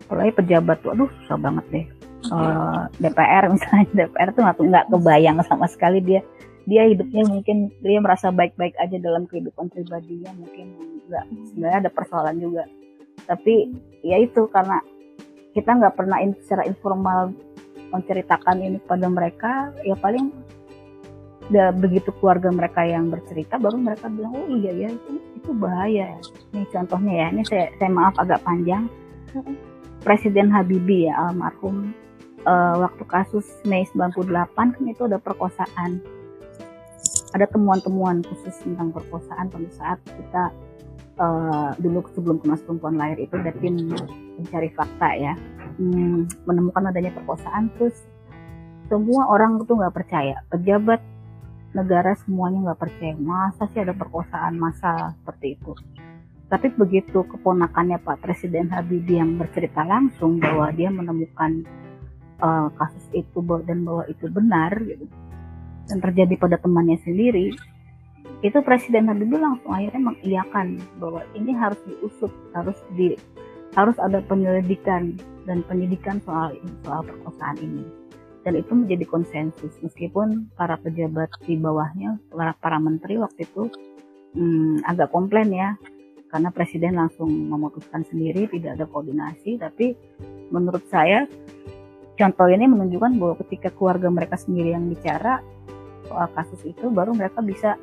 Apalagi 0.05 0.37
pejabat 0.37 0.85
tuh 0.85 0.93
aduh 0.93 1.09
susah 1.25 1.37
banget 1.41 1.65
deh. 1.73 1.85
Uh, 2.27 2.85
eh, 2.93 3.09
DPR 3.09 3.45
misalnya 3.49 3.85
DPR 4.05 4.29
tuh 4.37 4.41
nggak 4.45 4.85
kebayang 4.89 5.37
sama 5.45 5.65
sekali 5.65 6.01
dia 6.01 6.21
dia 6.67 6.83
hidupnya 6.83 7.23
mungkin 7.23 7.71
dia 7.79 7.99
merasa 8.03 8.27
baik-baik 8.27 8.75
aja 8.75 8.99
dalam 8.99 9.23
kehidupan 9.23 9.71
pribadinya 9.71 10.35
mungkin. 10.35 10.75
Nggak 11.07 11.25
sebenarnya 11.47 11.77
ada 11.87 11.91
persoalan 11.95 12.35
juga. 12.43 12.67
Tapi 13.23 13.71
ya 14.03 14.19
itu 14.19 14.51
karena 14.51 14.83
kita 15.55 15.79
nggak 15.79 15.95
pernah 15.95 16.19
in, 16.19 16.35
secara 16.43 16.67
informal 16.67 17.31
menceritakan 17.87 18.59
ini 18.59 18.77
pada 18.83 19.07
mereka 19.07 19.71
ya 19.87 19.95
paling 19.95 20.27
da, 21.47 21.71
begitu 21.71 22.11
keluarga 22.19 22.51
mereka 22.51 22.83
yang 22.83 23.07
bercerita 23.07 23.55
baru 23.55 23.79
mereka 23.79 24.11
bilang 24.11 24.35
oh 24.35 24.51
iya 24.59 24.75
ya 24.75 24.89
itu 24.91 25.23
itu 25.39 25.51
bahaya. 25.55 26.19
Ini 26.51 26.67
contohnya 26.67 27.13
ya 27.15 27.27
ini 27.31 27.43
saya, 27.47 27.71
saya 27.79 27.89
maaf 27.95 28.19
agak 28.19 28.43
panjang. 28.43 28.91
Presiden 30.03 30.51
Habibie 30.51 31.07
ya 31.07 31.15
almarhum 31.31 31.95
uh, 32.43 32.75
waktu 32.83 33.03
kasus 33.07 33.47
Mei 33.63 33.87
98 33.95 34.51
kan 34.55 34.83
itu 34.83 35.07
ada 35.07 35.19
perkosaan 35.19 35.99
ada 37.35 37.45
temuan-temuan 37.49 38.23
khusus 38.23 38.55
tentang 38.63 38.95
perkosaan 38.95 39.51
pada 39.51 39.69
saat 39.75 39.99
kita 40.07 40.43
uh, 41.19 41.71
dulu 41.81 42.05
sebelum 42.15 42.39
Komnas 42.39 42.63
Perempuan 42.63 42.95
lahir 42.95 43.19
itu 43.19 43.35
dari 43.35 43.57
tim 43.59 43.75
mencari 44.39 44.69
fakta 44.71 45.09
ya. 45.17 45.33
Hmm, 45.77 46.25
menemukan 46.49 46.89
adanya 46.89 47.13
perkosaan 47.13 47.69
terus 47.77 47.93
semua 48.87 49.27
orang 49.27 49.59
itu 49.59 49.71
nggak 49.75 49.95
percaya. 49.95 50.39
Pejabat 50.47 51.03
negara 51.75 52.15
semuanya 52.23 52.71
nggak 52.71 52.81
percaya. 52.81 53.13
Masa 53.19 53.67
sih 53.75 53.83
ada 53.83 53.93
perkosaan 53.93 54.55
masa 54.55 55.13
seperti 55.21 55.59
itu? 55.59 55.75
Tapi 56.47 56.71
begitu 56.79 57.27
keponakannya 57.27 57.99
Pak 57.99 58.23
Presiden 58.23 58.71
Habibie 58.71 59.19
yang 59.19 59.35
bercerita 59.35 59.83
langsung 59.83 60.39
bahwa 60.39 60.71
dia 60.71 60.87
menemukan 60.87 61.67
uh, 62.39 62.71
kasus 62.71 63.03
itu 63.11 63.43
dan 63.67 63.83
bahwa 63.83 64.07
itu 64.07 64.31
benar 64.31 64.71
gitu 64.79 65.05
dan 65.87 65.97
terjadi 66.03 66.35
pada 66.35 66.59
temannya 66.59 66.99
sendiri 67.01 67.55
itu 68.45 68.57
Presiden 68.61 69.09
Habibie 69.09 69.41
langsung 69.41 69.73
akhirnya 69.73 70.13
mengiyakan 70.13 70.77
bahwa 71.01 71.25
ini 71.33 71.57
harus 71.57 71.79
diusut, 71.89 72.29
harus 72.53 72.77
di 72.93 73.17
harus 73.73 73.97
ada 73.97 74.21
penyelidikan 74.25 75.17
dan 75.49 75.65
penyidikan 75.65 76.21
soal 76.21 76.53
soal 76.85 77.01
perkosaan 77.01 77.57
ini. 77.65 77.85
Dan 78.45 78.61
itu 78.61 78.71
menjadi 78.77 79.03
konsensus 79.09 79.73
meskipun 79.81 80.53
para 80.55 80.77
pejabat 80.79 81.33
di 81.43 81.57
bawahnya, 81.57 82.21
para 82.29 82.53
para 82.61 82.77
menteri 82.77 83.17
waktu 83.17 83.43
itu 83.43 83.67
hmm, 84.37 84.85
agak 84.85 85.09
komplain 85.09 85.49
ya 85.51 85.73
karena 86.27 86.51
presiden 86.51 86.99
langsung 86.99 87.31
memutuskan 87.31 88.03
sendiri 88.03 88.51
tidak 88.51 88.77
ada 88.77 88.85
koordinasi 88.85 89.55
tapi 89.57 89.95
menurut 90.51 90.83
saya 90.91 91.23
contoh 92.19 92.47
ini 92.51 92.67
menunjukkan 92.67 93.15
bahwa 93.15 93.35
ketika 93.47 93.71
keluarga 93.71 94.11
mereka 94.11 94.35
sendiri 94.35 94.75
yang 94.75 94.91
bicara 94.91 95.39
soal 96.07 96.27
kasus 96.33 96.61
itu 96.63 96.87
baru 96.89 97.13
mereka 97.13 97.43
bisa 97.43 97.75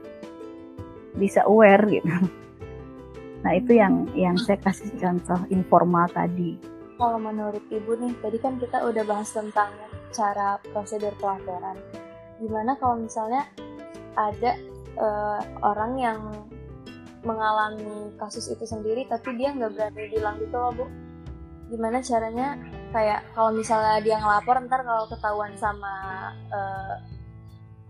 bisa 1.15 1.47
aware 1.47 1.85
gitu. 1.87 2.11
Nah 3.45 3.53
itu 3.55 3.77
yang 3.77 4.09
yang 4.17 4.41
saya 4.41 4.57
kasih 4.57 4.89
contoh 4.97 5.39
informal 5.53 6.09
tadi. 6.11 6.57
Kalau 6.97 7.21
menurut 7.21 7.61
ibu 7.69 7.93
nih, 7.99 8.15
tadi 8.23 8.39
kan 8.41 8.57
kita 8.57 8.81
udah 8.81 9.05
bahas 9.05 9.29
tentang 9.35 9.69
cara 10.15 10.57
prosedur 10.73 11.13
pelaporan. 11.21 11.77
Gimana 12.41 12.79
kalau 12.81 13.03
misalnya 13.03 13.45
ada 14.15 14.57
uh, 14.97 15.43
orang 15.61 15.93
yang 15.99 16.19
mengalami 17.25 18.13
kasus 18.21 18.53
itu 18.53 18.65
sendiri 18.69 19.09
tapi 19.09 19.35
dia 19.41 19.51
nggak 19.57 19.73
berani 19.75 20.13
bilang 20.13 20.37
gitu 20.39 20.57
loh 20.61 20.73
bu 20.77 20.85
gimana 21.73 22.05
caranya 22.05 22.61
kayak 22.93 23.25
kalau 23.33 23.51
misalnya 23.57 23.97
dia 24.05 24.21
ngelapor 24.21 24.61
ntar 24.69 24.85
kalau 24.85 25.09
ketahuan 25.09 25.51
sama 25.57 25.95
uh, 26.53 26.95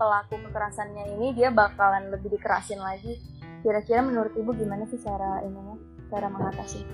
pelaku 0.04 0.36
kekerasannya 0.36 1.16
ini 1.16 1.32
dia 1.32 1.48
bakalan 1.48 2.12
lebih 2.12 2.36
dikerasin 2.36 2.76
lagi. 2.76 3.16
Kira-kira 3.64 4.04
menurut 4.04 4.36
ibu 4.36 4.52
gimana 4.52 4.84
sih 4.84 5.00
cara 5.00 5.40
ininya 5.40 5.80
cara 6.12 6.28
mengatasi? 6.28 6.84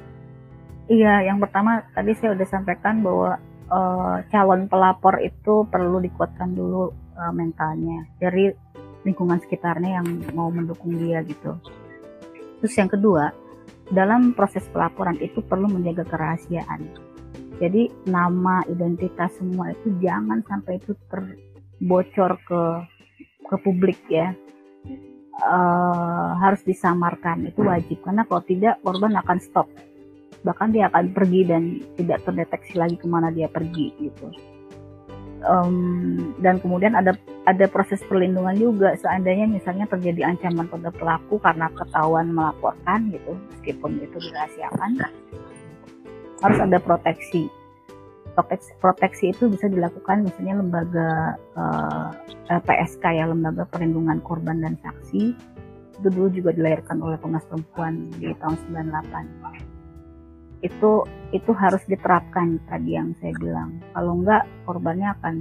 Iya 0.86 1.26
yang 1.26 1.42
pertama 1.42 1.82
tadi 1.90 2.14
saya 2.14 2.38
udah 2.38 2.46
sampaikan 2.46 3.02
bahwa 3.02 3.34
uh, 3.66 4.22
calon 4.30 4.70
pelapor 4.70 5.18
itu 5.18 5.66
perlu 5.66 5.98
dikuatkan 5.98 6.54
dulu 6.54 6.94
uh, 7.18 7.34
mentalnya 7.34 8.06
dari 8.22 8.54
lingkungan 9.02 9.42
sekitarnya 9.42 9.98
yang 9.98 10.06
mau 10.30 10.46
mendukung 10.54 10.94
dia 10.94 11.26
gitu. 11.26 11.58
Terus 12.62 12.74
yang 12.78 12.86
kedua 12.86 13.34
dalam 13.90 14.38
proses 14.38 14.62
pelaporan 14.70 15.18
itu 15.18 15.42
perlu 15.42 15.66
menjaga 15.66 16.06
kerahasiaan. 16.06 16.86
Jadi 17.58 17.90
nama 18.06 18.62
identitas 18.70 19.34
semua 19.34 19.74
itu 19.74 19.98
jangan 19.98 20.46
sampai 20.46 20.78
itu 20.78 20.94
ter 21.10 21.50
bocor 21.80 22.36
ke 22.44 22.62
ke 23.50 23.56
publik 23.58 23.98
ya. 24.06 24.30
Uh, 25.40 26.36
harus 26.38 26.62
disamarkan 26.62 27.48
itu 27.50 27.64
wajib. 27.66 27.98
Karena 28.06 28.22
kalau 28.28 28.42
tidak 28.46 28.78
korban 28.86 29.18
akan 29.18 29.38
stop. 29.42 29.66
Bahkan 30.46 30.68
dia 30.72 30.88
akan 30.88 31.12
pergi 31.12 31.40
dan 31.44 31.62
tidak 31.98 32.22
terdeteksi 32.24 32.78
lagi 32.78 32.96
ke 32.96 33.04
mana 33.10 33.34
dia 33.34 33.50
pergi 33.50 33.92
gitu. 33.98 34.30
Um, 35.40 36.36
dan 36.44 36.60
kemudian 36.60 36.92
ada 36.92 37.16
ada 37.48 37.66
proses 37.66 38.00
perlindungan 38.04 38.56
juga. 38.56 38.94
Seandainya 38.94 39.48
misalnya 39.48 39.88
terjadi 39.88 40.30
ancaman 40.30 40.68
pada 40.68 40.92
pelaku 40.92 41.40
karena 41.40 41.72
ketahuan 41.72 42.32
melaporkan 42.32 43.10
gitu. 43.10 43.36
Meskipun 43.56 44.00
itu 44.04 44.16
dirahasiakan 44.16 45.00
harus 46.40 46.58
ada 46.60 46.80
proteksi 46.80 47.52
proteksi, 48.34 48.70
proteksi 48.78 49.24
itu 49.34 49.50
bisa 49.50 49.66
dilakukan 49.66 50.26
misalnya 50.26 50.54
lembaga 50.62 51.10
uh, 51.58 52.08
eh, 52.50 52.58
LPSK 52.60 53.04
ya 53.16 53.24
lembaga 53.28 53.66
perlindungan 53.68 54.22
korban 54.22 54.62
dan 54.62 54.74
saksi. 54.80 55.34
Itu 56.00 56.08
dulu 56.08 56.32
juga 56.32 56.50
dilahirkan 56.56 57.02
oleh 57.04 57.20
Komnas 57.20 57.44
Perempuan 57.44 58.08
di 58.16 58.32
tahun 58.40 58.56
98 58.72 59.70
itu 60.60 61.04
itu 61.32 61.50
harus 61.56 61.80
diterapkan 61.88 62.60
tadi 62.68 62.96
yang 62.96 63.16
saya 63.18 63.32
bilang. 63.40 63.80
Kalau 63.96 64.20
enggak 64.20 64.44
korbannya 64.68 65.08
akan 65.20 65.34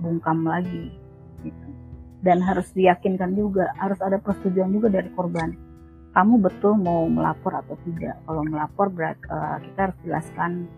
bungkam 0.00 0.46
lagi 0.46 0.94
gitu. 1.44 1.68
dan 2.20 2.44
harus 2.44 2.68
diyakinkan 2.76 3.32
juga 3.32 3.72
harus 3.80 3.96
ada 4.04 4.20
persetujuan 4.20 4.70
juga 4.70 4.88
dari 4.92 5.08
korban. 5.16 5.56
Kamu 6.10 6.42
betul 6.42 6.76
mau 6.76 7.06
melapor 7.06 7.62
atau 7.64 7.78
tidak. 7.86 8.18
Kalau 8.26 8.42
melapor 8.44 8.90
berat 8.90 9.16
uh, 9.30 9.56
kita 9.62 9.90
harus 9.90 9.98
jelaskan 10.04 10.68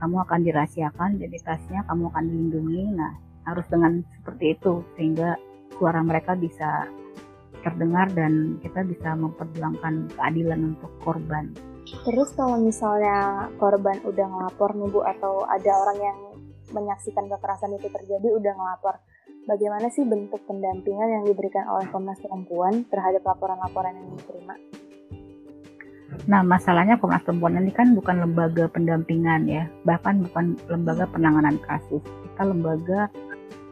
kamu 0.00 0.16
akan 0.24 0.40
dirahasiakan 0.42 1.20
identitasnya 1.20 1.84
kamu 1.86 2.10
akan 2.10 2.24
dilindungi 2.26 2.82
nah 2.96 3.12
harus 3.48 3.66
dengan 3.68 4.00
seperti 4.20 4.56
itu 4.58 4.84
sehingga 4.96 5.36
suara 5.76 6.00
mereka 6.04 6.36
bisa 6.36 6.88
terdengar 7.60 8.08
dan 8.16 8.56
kita 8.64 8.80
bisa 8.84 9.12
memperjuangkan 9.16 10.16
keadilan 10.16 10.76
untuk 10.76 10.92
korban 11.04 11.52
Terus 11.90 12.30
kalau 12.38 12.54
misalnya 12.60 13.50
korban 13.58 13.98
udah 14.06 14.26
ngelapor 14.30 14.78
nih 14.78 14.88
Bu 14.94 15.00
atau 15.02 15.42
ada 15.42 15.72
orang 15.74 15.98
yang 15.98 16.18
menyaksikan 16.70 17.26
kekerasan 17.26 17.74
itu 17.74 17.90
terjadi 17.90 18.28
udah 18.30 18.52
ngelapor, 18.54 19.02
bagaimana 19.50 19.90
sih 19.90 20.06
bentuk 20.06 20.38
pendampingan 20.46 21.08
yang 21.18 21.24
diberikan 21.26 21.66
oleh 21.66 21.90
Komnas 21.90 22.22
Perempuan 22.22 22.86
terhadap 22.86 23.26
laporan-laporan 23.26 23.98
yang 23.98 24.08
diterima? 24.14 24.54
Nah, 26.28 26.44
masalahnya 26.44 27.00
Komnas 27.00 27.24
Perempuan 27.24 27.56
ini 27.56 27.72
kan 27.72 27.96
bukan 27.96 28.20
lembaga 28.20 28.68
pendampingan 28.68 29.48
ya, 29.48 29.64
bahkan 29.88 30.20
bukan 30.20 30.58
lembaga 30.68 31.08
penanganan 31.08 31.56
kasus. 31.64 32.04
Kita 32.04 32.42
lembaga 32.44 33.08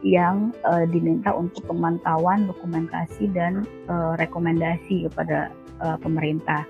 yang 0.01 0.55
uh, 0.63 0.87
diminta 0.87 1.35
untuk 1.35 1.67
pemantauan, 1.67 2.47
dokumentasi, 2.47 3.29
dan 3.35 3.67
uh, 3.91 4.15
rekomendasi 4.17 5.05
kepada 5.11 5.53
uh, 5.83 5.99
pemerintah. 5.99 6.65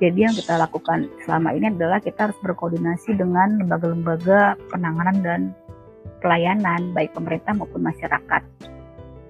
Jadi 0.00 0.24
yang 0.24 0.32
kita 0.32 0.56
lakukan 0.56 1.12
selama 1.28 1.52
ini 1.52 1.68
adalah 1.68 2.00
kita 2.00 2.30
harus 2.30 2.38
berkoordinasi 2.40 3.20
dengan 3.20 3.60
lembaga-lembaga 3.60 4.56
penanganan 4.72 5.16
dan 5.20 5.40
pelayanan 6.24 6.96
baik 6.96 7.12
pemerintah 7.12 7.52
maupun 7.52 7.84
masyarakat. 7.84 8.42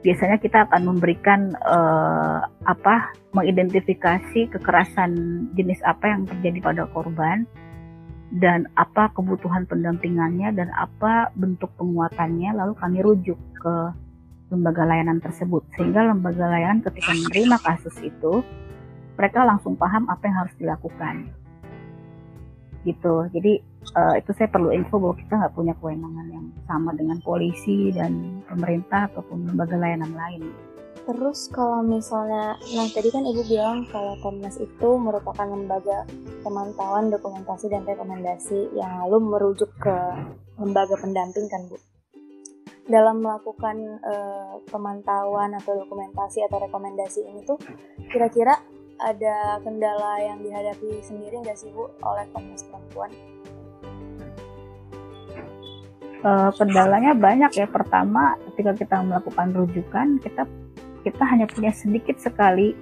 Biasanya 0.01 0.41
kita 0.41 0.65
akan 0.65 0.97
memberikan 0.97 1.53
uh, 1.61 2.41
apa 2.65 3.13
mengidentifikasi 3.37 4.49
kekerasan 4.49 5.13
jenis 5.53 5.85
apa 5.85 6.09
yang 6.09 6.25
terjadi 6.25 6.59
pada 6.65 6.83
korban 6.89 7.45
dan 8.41 8.65
apa 8.81 9.13
kebutuhan 9.13 9.69
pendampingannya 9.69 10.57
dan 10.57 10.73
apa 10.73 11.29
bentuk 11.37 11.69
penguatannya 11.77 12.55
lalu 12.57 12.73
kami 12.81 12.99
rujuk 13.05 13.37
ke 13.61 13.75
lembaga 14.49 14.89
layanan 14.89 15.21
tersebut. 15.21 15.63
Sehingga 15.77 16.09
lembaga 16.09 16.49
layanan 16.49 16.81
ketika 16.81 17.13
menerima 17.13 17.57
kasus 17.61 17.97
itu 18.01 18.41
mereka 19.21 19.45
langsung 19.45 19.77
paham 19.77 20.09
apa 20.09 20.23
yang 20.25 20.37
harus 20.49 20.55
dilakukan 20.57 21.29
gitu 22.85 23.29
jadi 23.33 23.61
uh, 23.97 24.15
itu 24.17 24.31
saya 24.37 24.49
perlu 24.49 24.73
info 24.73 24.97
bahwa 24.97 25.17
kita 25.21 25.33
nggak 25.37 25.55
punya 25.57 25.75
kewenangan 25.79 26.27
yang 26.33 26.47
sama 26.65 26.91
dengan 26.97 27.19
polisi 27.21 27.93
dan 27.93 28.43
pemerintah 28.49 29.11
ataupun 29.13 29.49
lembaga 29.51 29.77
layanan 29.77 30.13
lain 30.17 30.43
Terus 31.11 31.49
kalau 31.51 31.81
misalnya, 31.83 32.55
nah 32.77 32.87
tadi 32.87 33.09
kan 33.11 33.25
Ibu 33.25 33.43
bilang 33.49 33.89
kalau 33.89 34.15
Komnas 34.21 34.61
itu 34.61 34.89
merupakan 34.95 35.43
lembaga 35.43 36.05
pemantauan 36.45 37.09
dokumentasi 37.11 37.73
dan 37.73 37.83
rekomendasi 37.89 38.71
yang 38.79 39.03
lalu 39.03 39.19
merujuk 39.33 39.75
ke 39.81 39.97
lembaga 40.61 40.95
pendamping 41.01 41.49
kan 41.49 41.67
Bu. 41.67 41.83
Dalam 42.87 43.27
melakukan 43.27 44.03
uh, 44.07 44.63
pemantauan 44.71 45.57
atau 45.59 45.83
dokumentasi 45.83 46.47
atau 46.47 46.63
rekomendasi 46.63 47.27
ini 47.27 47.43
tuh 47.43 47.59
kira-kira 48.07 48.63
ada 49.01 49.59
kendala 49.65 50.21
yang 50.21 50.39
dihadapi 50.45 51.01
sendiri 51.01 51.41
nggak 51.41 51.57
sih 51.57 51.73
Bu 51.73 51.89
oleh 52.05 52.29
Komnas 52.37 52.65
Perempuan? 52.69 53.11
Uh, 56.21 56.53
kendalanya 56.53 57.17
banyak 57.17 57.53
ya. 57.57 57.65
Pertama, 57.65 58.37
ketika 58.53 58.77
kita 58.77 58.97
melakukan 59.01 59.57
rujukan, 59.57 60.21
kita 60.21 60.45
kita 61.01 61.25
hanya 61.25 61.49
punya 61.49 61.73
sedikit 61.73 62.21
sekali 62.21 62.77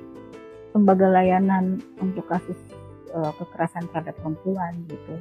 lembaga 0.75 1.07
layanan 1.07 1.79
untuk 2.03 2.27
kasus 2.27 2.59
uh, 3.15 3.31
kekerasan 3.39 3.87
terhadap 3.95 4.19
perempuan 4.19 4.75
gitu. 4.91 5.15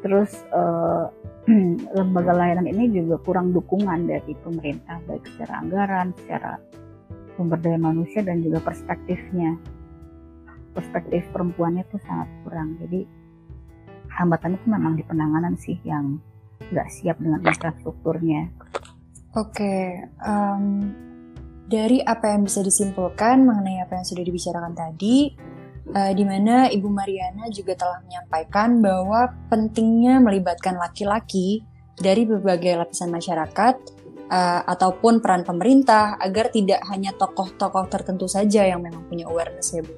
Terus 0.00 0.32
uh, 0.56 1.12
lembaga 1.96 2.32
layanan 2.32 2.72
ini 2.72 2.88
juga 2.88 3.20
kurang 3.20 3.52
dukungan 3.52 4.08
dari 4.08 4.32
pemerintah 4.40 4.96
baik 5.04 5.28
secara 5.36 5.60
anggaran, 5.60 6.16
secara 6.24 6.56
sumber 7.36 7.60
daya 7.60 7.76
manusia 7.76 8.24
dan 8.24 8.40
juga 8.40 8.64
perspektifnya 8.64 9.60
perspektif 10.72 11.24
perempuannya 11.30 11.84
itu 11.86 11.96
sangat 12.04 12.28
kurang 12.44 12.76
jadi 12.80 13.04
hambatan 14.12 14.56
itu 14.56 14.66
memang 14.68 14.92
di 14.96 15.04
penanganan 15.04 15.54
sih 15.56 15.76
yang 15.84 16.20
nggak 16.72 16.88
siap 16.88 17.16
dengan 17.20 17.40
infrastrukturnya 17.44 18.52
oke 19.36 19.52
okay, 19.52 20.08
um, 20.24 20.92
dari 21.68 22.04
apa 22.04 22.36
yang 22.36 22.44
bisa 22.44 22.60
disimpulkan 22.60 23.48
mengenai 23.48 23.80
apa 23.80 24.00
yang 24.00 24.06
sudah 24.06 24.24
dibicarakan 24.24 24.74
tadi 24.76 25.32
uh, 25.90 26.12
di 26.12 26.24
mana 26.24 26.68
Ibu 26.68 26.88
Mariana 26.92 27.48
juga 27.48 27.72
telah 27.74 28.04
menyampaikan 28.04 28.84
bahwa 28.84 29.32
pentingnya 29.48 30.20
melibatkan 30.20 30.76
laki-laki 30.76 31.64
dari 31.96 32.28
berbagai 32.28 32.76
lapisan 32.76 33.08
masyarakat 33.12 33.74
uh, 34.32 34.60
ataupun 34.68 35.20
peran 35.20 35.44
pemerintah 35.44 36.16
agar 36.18 36.48
tidak 36.52 36.80
hanya 36.88 37.12
tokoh-tokoh 37.16 37.88
tertentu 37.92 38.26
saja 38.26 38.64
yang 38.64 38.80
memang 38.80 39.04
punya 39.06 39.28
awareness 39.28 39.76
ya 39.76 39.84
Bu. 39.84 39.92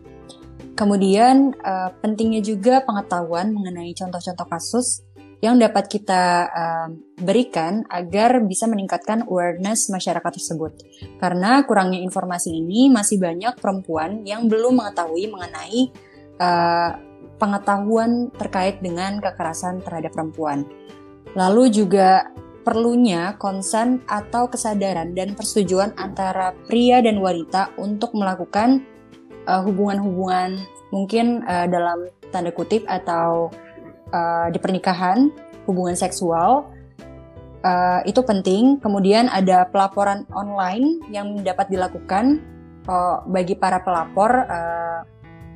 Kemudian 0.74 1.54
uh, 1.62 1.94
pentingnya 2.02 2.42
juga 2.42 2.82
pengetahuan 2.82 3.54
mengenai 3.54 3.94
contoh-contoh 3.94 4.46
kasus 4.50 5.06
yang 5.38 5.60
dapat 5.60 5.87
kita 5.87 6.48
uh, 6.50 6.88
berikan 7.20 7.84
agar 7.92 8.40
bisa 8.42 8.64
meningkatkan 8.66 9.28
awareness 9.28 9.87
masyarakat 9.92 10.32
tersebut. 10.34 10.72
Karena 11.22 11.62
kurangnya 11.62 12.00
informasi 12.02 12.50
ini 12.58 12.90
masih 12.90 13.20
banyak 13.22 13.54
perempuan 13.60 14.24
yang 14.26 14.50
belum 14.50 14.82
mengetahui 14.82 15.30
mengenai 15.30 15.80
uh, 16.42 16.90
pengetahuan 17.37 18.32
terkait 18.34 18.80
dengan 18.80 19.20
kekerasan 19.20 19.84
terhadap 19.84 20.16
perempuan. 20.16 20.64
Lalu 21.37 21.70
juga 21.70 22.34
perlunya 22.64 23.37
konsen 23.37 24.00
atau 24.08 24.48
kesadaran 24.48 25.12
dan 25.12 25.37
persetujuan 25.37 25.92
antara 26.00 26.56
pria 26.64 27.04
dan 27.04 27.20
wanita 27.20 27.76
untuk 27.76 28.16
melakukan 28.16 28.93
uh, 29.46 29.62
hubungan-hubungan 29.64 30.61
mungkin 30.92 31.42
uh, 31.44 31.66
dalam 31.66 32.09
tanda 32.30 32.50
kutip 32.50 32.85
atau 32.87 33.50
uh, 34.12 34.46
di 34.50 34.59
pernikahan 34.59 35.30
hubungan 35.64 35.96
seksual 35.96 36.68
uh, 37.64 38.00
itu 38.04 38.20
penting. 38.22 38.78
Kemudian 38.78 39.33
ada 39.33 39.66
pelaporan 39.68 40.28
online 40.30 41.00
yang 41.11 41.40
dapat 41.40 41.72
dilakukan 41.72 42.40
uh, 42.87 43.24
bagi 43.24 43.57
para 43.57 43.80
pelapor 43.80 44.30
uh, 44.44 45.00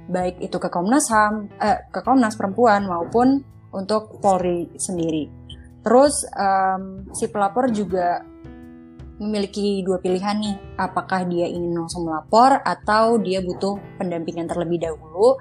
baik 0.09 0.40
itu 0.40 0.57
ke 0.57 0.68
Komnas 0.72 1.12
HAM, 1.12 1.53
uh, 1.61 1.79
ke 1.92 2.01
Komnas 2.01 2.35
Perempuan 2.35 2.88
maupun 2.88 3.44
untuk 3.70 4.18
Polri 4.24 4.72
sendiri. 4.81 5.29
Terus 5.85 6.24
um, 6.37 7.07
si 7.12 7.29
pelapor 7.29 7.70
juga 7.70 8.24
memiliki 9.18 9.83
dua 9.83 9.98
pilihan 9.98 10.38
nih, 10.38 10.57
apakah 10.78 11.26
dia 11.26 11.50
ingin 11.50 11.74
langsung 11.74 12.07
melapor 12.07 12.62
atau 12.62 13.18
dia 13.18 13.42
butuh 13.42 13.78
pendampingan 13.98 14.46
terlebih 14.46 14.78
dahulu 14.78 15.38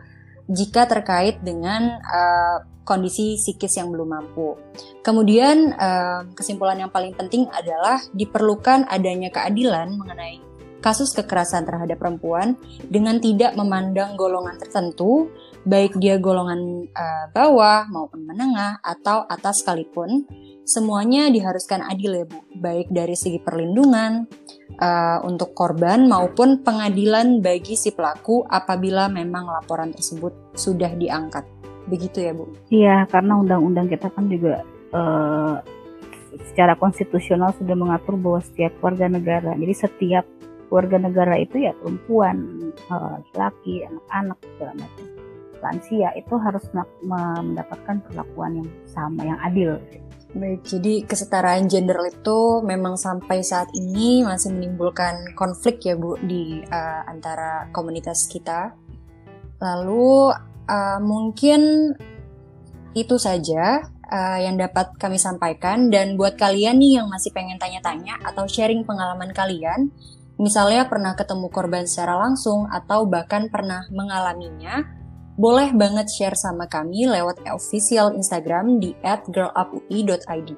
jika 0.49 0.89
terkait 0.89 1.39
dengan 1.45 2.01
uh, 2.01 2.57
kondisi 2.87 3.35
psikis 3.35 3.77
yang 3.77 3.91
belum 3.91 4.07
mampu. 4.07 4.55
Kemudian 5.03 5.75
uh, 5.75 6.23
kesimpulan 6.31 6.79
yang 6.79 6.91
paling 6.91 7.11
penting 7.13 7.45
adalah 7.51 7.99
diperlukan 8.15 8.87
adanya 8.87 9.27
keadilan 9.27 9.99
mengenai 9.99 10.39
kasus 10.79 11.11
kekerasan 11.11 11.67
terhadap 11.67 11.99
perempuan 11.99 12.55
dengan 12.87 13.19
tidak 13.19 13.57
memandang 13.59 14.15
golongan 14.15 14.55
tertentu, 14.55 15.27
baik 15.67 15.99
dia 15.99 16.15
golongan 16.15 16.87
uh, 16.95 17.27
bawah 17.35 17.91
maupun 17.91 18.23
menengah 18.23 18.79
atau 18.79 19.27
atas 19.27 19.59
sekalipun 19.59 20.23
semuanya 20.63 21.27
diharuskan 21.27 21.83
adil 21.83 22.23
ya 22.23 22.25
Bu, 22.27 22.39
baik 22.55 22.87
dari 22.87 23.19
segi 23.19 23.43
perlindungan 23.43 24.23
uh, 24.79 25.19
untuk 25.27 25.51
korban 25.51 26.07
maupun 26.07 26.63
pengadilan 26.63 27.43
bagi 27.43 27.75
si 27.75 27.91
pelaku 27.91 28.47
apabila 28.47 29.11
memang 29.11 29.51
laporan 29.51 29.91
tersebut 29.91 30.55
sudah 30.55 30.95
diangkat. 30.95 31.43
Begitu 31.91 32.23
ya 32.23 32.31
Bu? 32.31 32.47
Iya, 32.71 33.03
karena 33.11 33.35
undang-undang 33.35 33.91
kita 33.91 34.07
kan 34.11 34.31
juga 34.31 34.63
uh, 34.95 35.59
secara 36.51 36.79
konstitusional 36.79 37.51
sudah 37.59 37.75
mengatur 37.75 38.15
bahwa 38.15 38.39
setiap 38.39 38.71
warga 38.79 39.11
negara, 39.11 39.51
jadi 39.55 39.73
setiap 39.75 40.25
warga 40.67 40.99
negara 40.99 41.39
itu 41.39 41.63
ya 41.63 41.71
perempuan, 41.79 42.71
uh, 42.91 43.19
laki, 43.35 43.87
anak-anak 43.87 44.39
segala 44.55 44.75
macam 44.83 45.16
lansia 45.61 46.13
itu 46.17 46.35
harus 46.37 46.63
mendapatkan 47.03 48.03
perlakuan 48.05 48.63
yang 48.63 48.69
sama, 48.89 49.21
yang 49.25 49.39
adil. 49.41 49.81
Baik, 50.35 50.67
jadi 50.67 51.07
kesetaraan 51.07 51.71
gender 51.71 51.97
itu 52.03 52.59
memang 52.59 52.99
sampai 52.99 53.41
saat 53.41 53.71
ini 53.71 54.27
masih 54.27 54.51
menimbulkan 54.51 55.33
konflik 55.39 55.79
ya 55.87 55.95
Bu 55.95 56.19
di 56.19 56.61
uh, 56.67 57.01
antara 57.07 57.71
komunitas 57.71 58.27
kita. 58.27 58.75
Lalu 59.63 60.35
uh, 60.67 60.99
mungkin 60.99 61.95
itu 62.91 63.15
saja 63.15 63.87
uh, 64.11 64.39
yang 64.43 64.59
dapat 64.59 64.93
kami 64.99 65.15
sampaikan 65.15 65.87
dan 65.87 66.19
buat 66.19 66.35
kalian 66.35 66.75
nih 66.75 66.99
yang 67.01 67.07
masih 67.07 67.31
pengen 67.31 67.55
tanya-tanya 67.55 68.19
atau 68.27 68.45
sharing 68.51 68.83
pengalaman 68.83 69.31
kalian, 69.31 69.95
misalnya 70.35 70.85
pernah 70.91 71.15
ketemu 71.15 71.47
korban 71.49 71.87
secara 71.87 72.19
langsung 72.19 72.67
atau 72.67 73.07
bahkan 73.07 73.47
pernah 73.47 73.87
mengalaminya, 73.89 74.85
boleh 75.37 75.69
banget 75.77 76.09
share 76.09 76.33
sama 76.33 76.65
kami 76.65 77.05
lewat 77.05 77.45
official 77.53 78.17
Instagram 78.17 78.81
di 78.81 78.97
@girlupui.id. 79.05 80.49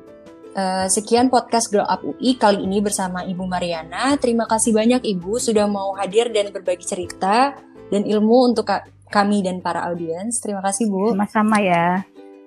Uh, 0.49 0.89
sekian 0.89 1.29
podcast 1.29 1.69
Girl 1.69 1.85
Up 1.85 2.01
UI 2.01 2.39
kali 2.39 2.65
ini 2.65 2.81
bersama 2.81 3.21
Ibu 3.21 3.45
Mariana. 3.45 4.17
Terima 4.17 4.49
kasih 4.49 4.73
banyak 4.73 5.05
Ibu 5.05 5.37
sudah 5.37 5.69
mau 5.69 5.93
hadir 5.93 6.33
dan 6.33 6.49
berbagi 6.49 6.87
cerita 6.87 7.53
dan 7.93 8.01
ilmu 8.01 8.49
untuk 8.49 8.65
kami 9.13 9.45
dan 9.45 9.61
para 9.61 9.85
audiens. 9.85 10.41
Terima 10.41 10.63
kasih 10.65 10.89
Bu. 10.89 11.13
Sama-sama 11.13 11.61
ya. 11.61 12.01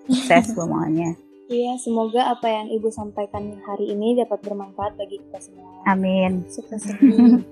Sukses 0.09 0.57
semuanya. 0.57 1.15
Iya, 1.53 1.77
semoga 1.77 2.33
apa 2.33 2.49
yang 2.49 2.73
Ibu 2.73 2.89
sampaikan 2.89 3.61
hari 3.69 3.93
ini 3.93 4.17
dapat 4.17 4.41
bermanfaat 4.41 4.97
bagi 4.97 5.21
kita 5.21 5.37
semua. 5.37 5.85
Amin. 5.85 6.49
Sukses 6.49 6.81
terus. 6.81 7.45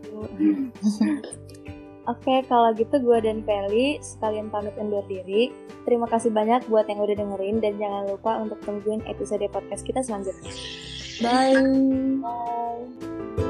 Oke, 2.08 2.40
kalau 2.48 2.72
gitu 2.72 2.96
gue 2.96 3.18
dan 3.20 3.44
Feli 3.44 4.00
sekalian 4.00 4.48
pamit 4.48 4.72
undur 4.80 5.04
diri. 5.04 5.52
Terima 5.84 6.08
kasih 6.08 6.32
banyak 6.32 6.64
buat 6.72 6.88
yang 6.88 7.00
udah 7.04 7.16
dengerin 7.16 7.56
dan 7.60 7.76
jangan 7.76 8.08
lupa 8.08 8.40
untuk 8.40 8.58
tungguin 8.64 9.04
episode 9.04 9.44
podcast 9.52 9.84
kita 9.84 10.00
selanjutnya. 10.00 10.52
Bye. 11.20 11.60
Bye. 12.24 13.49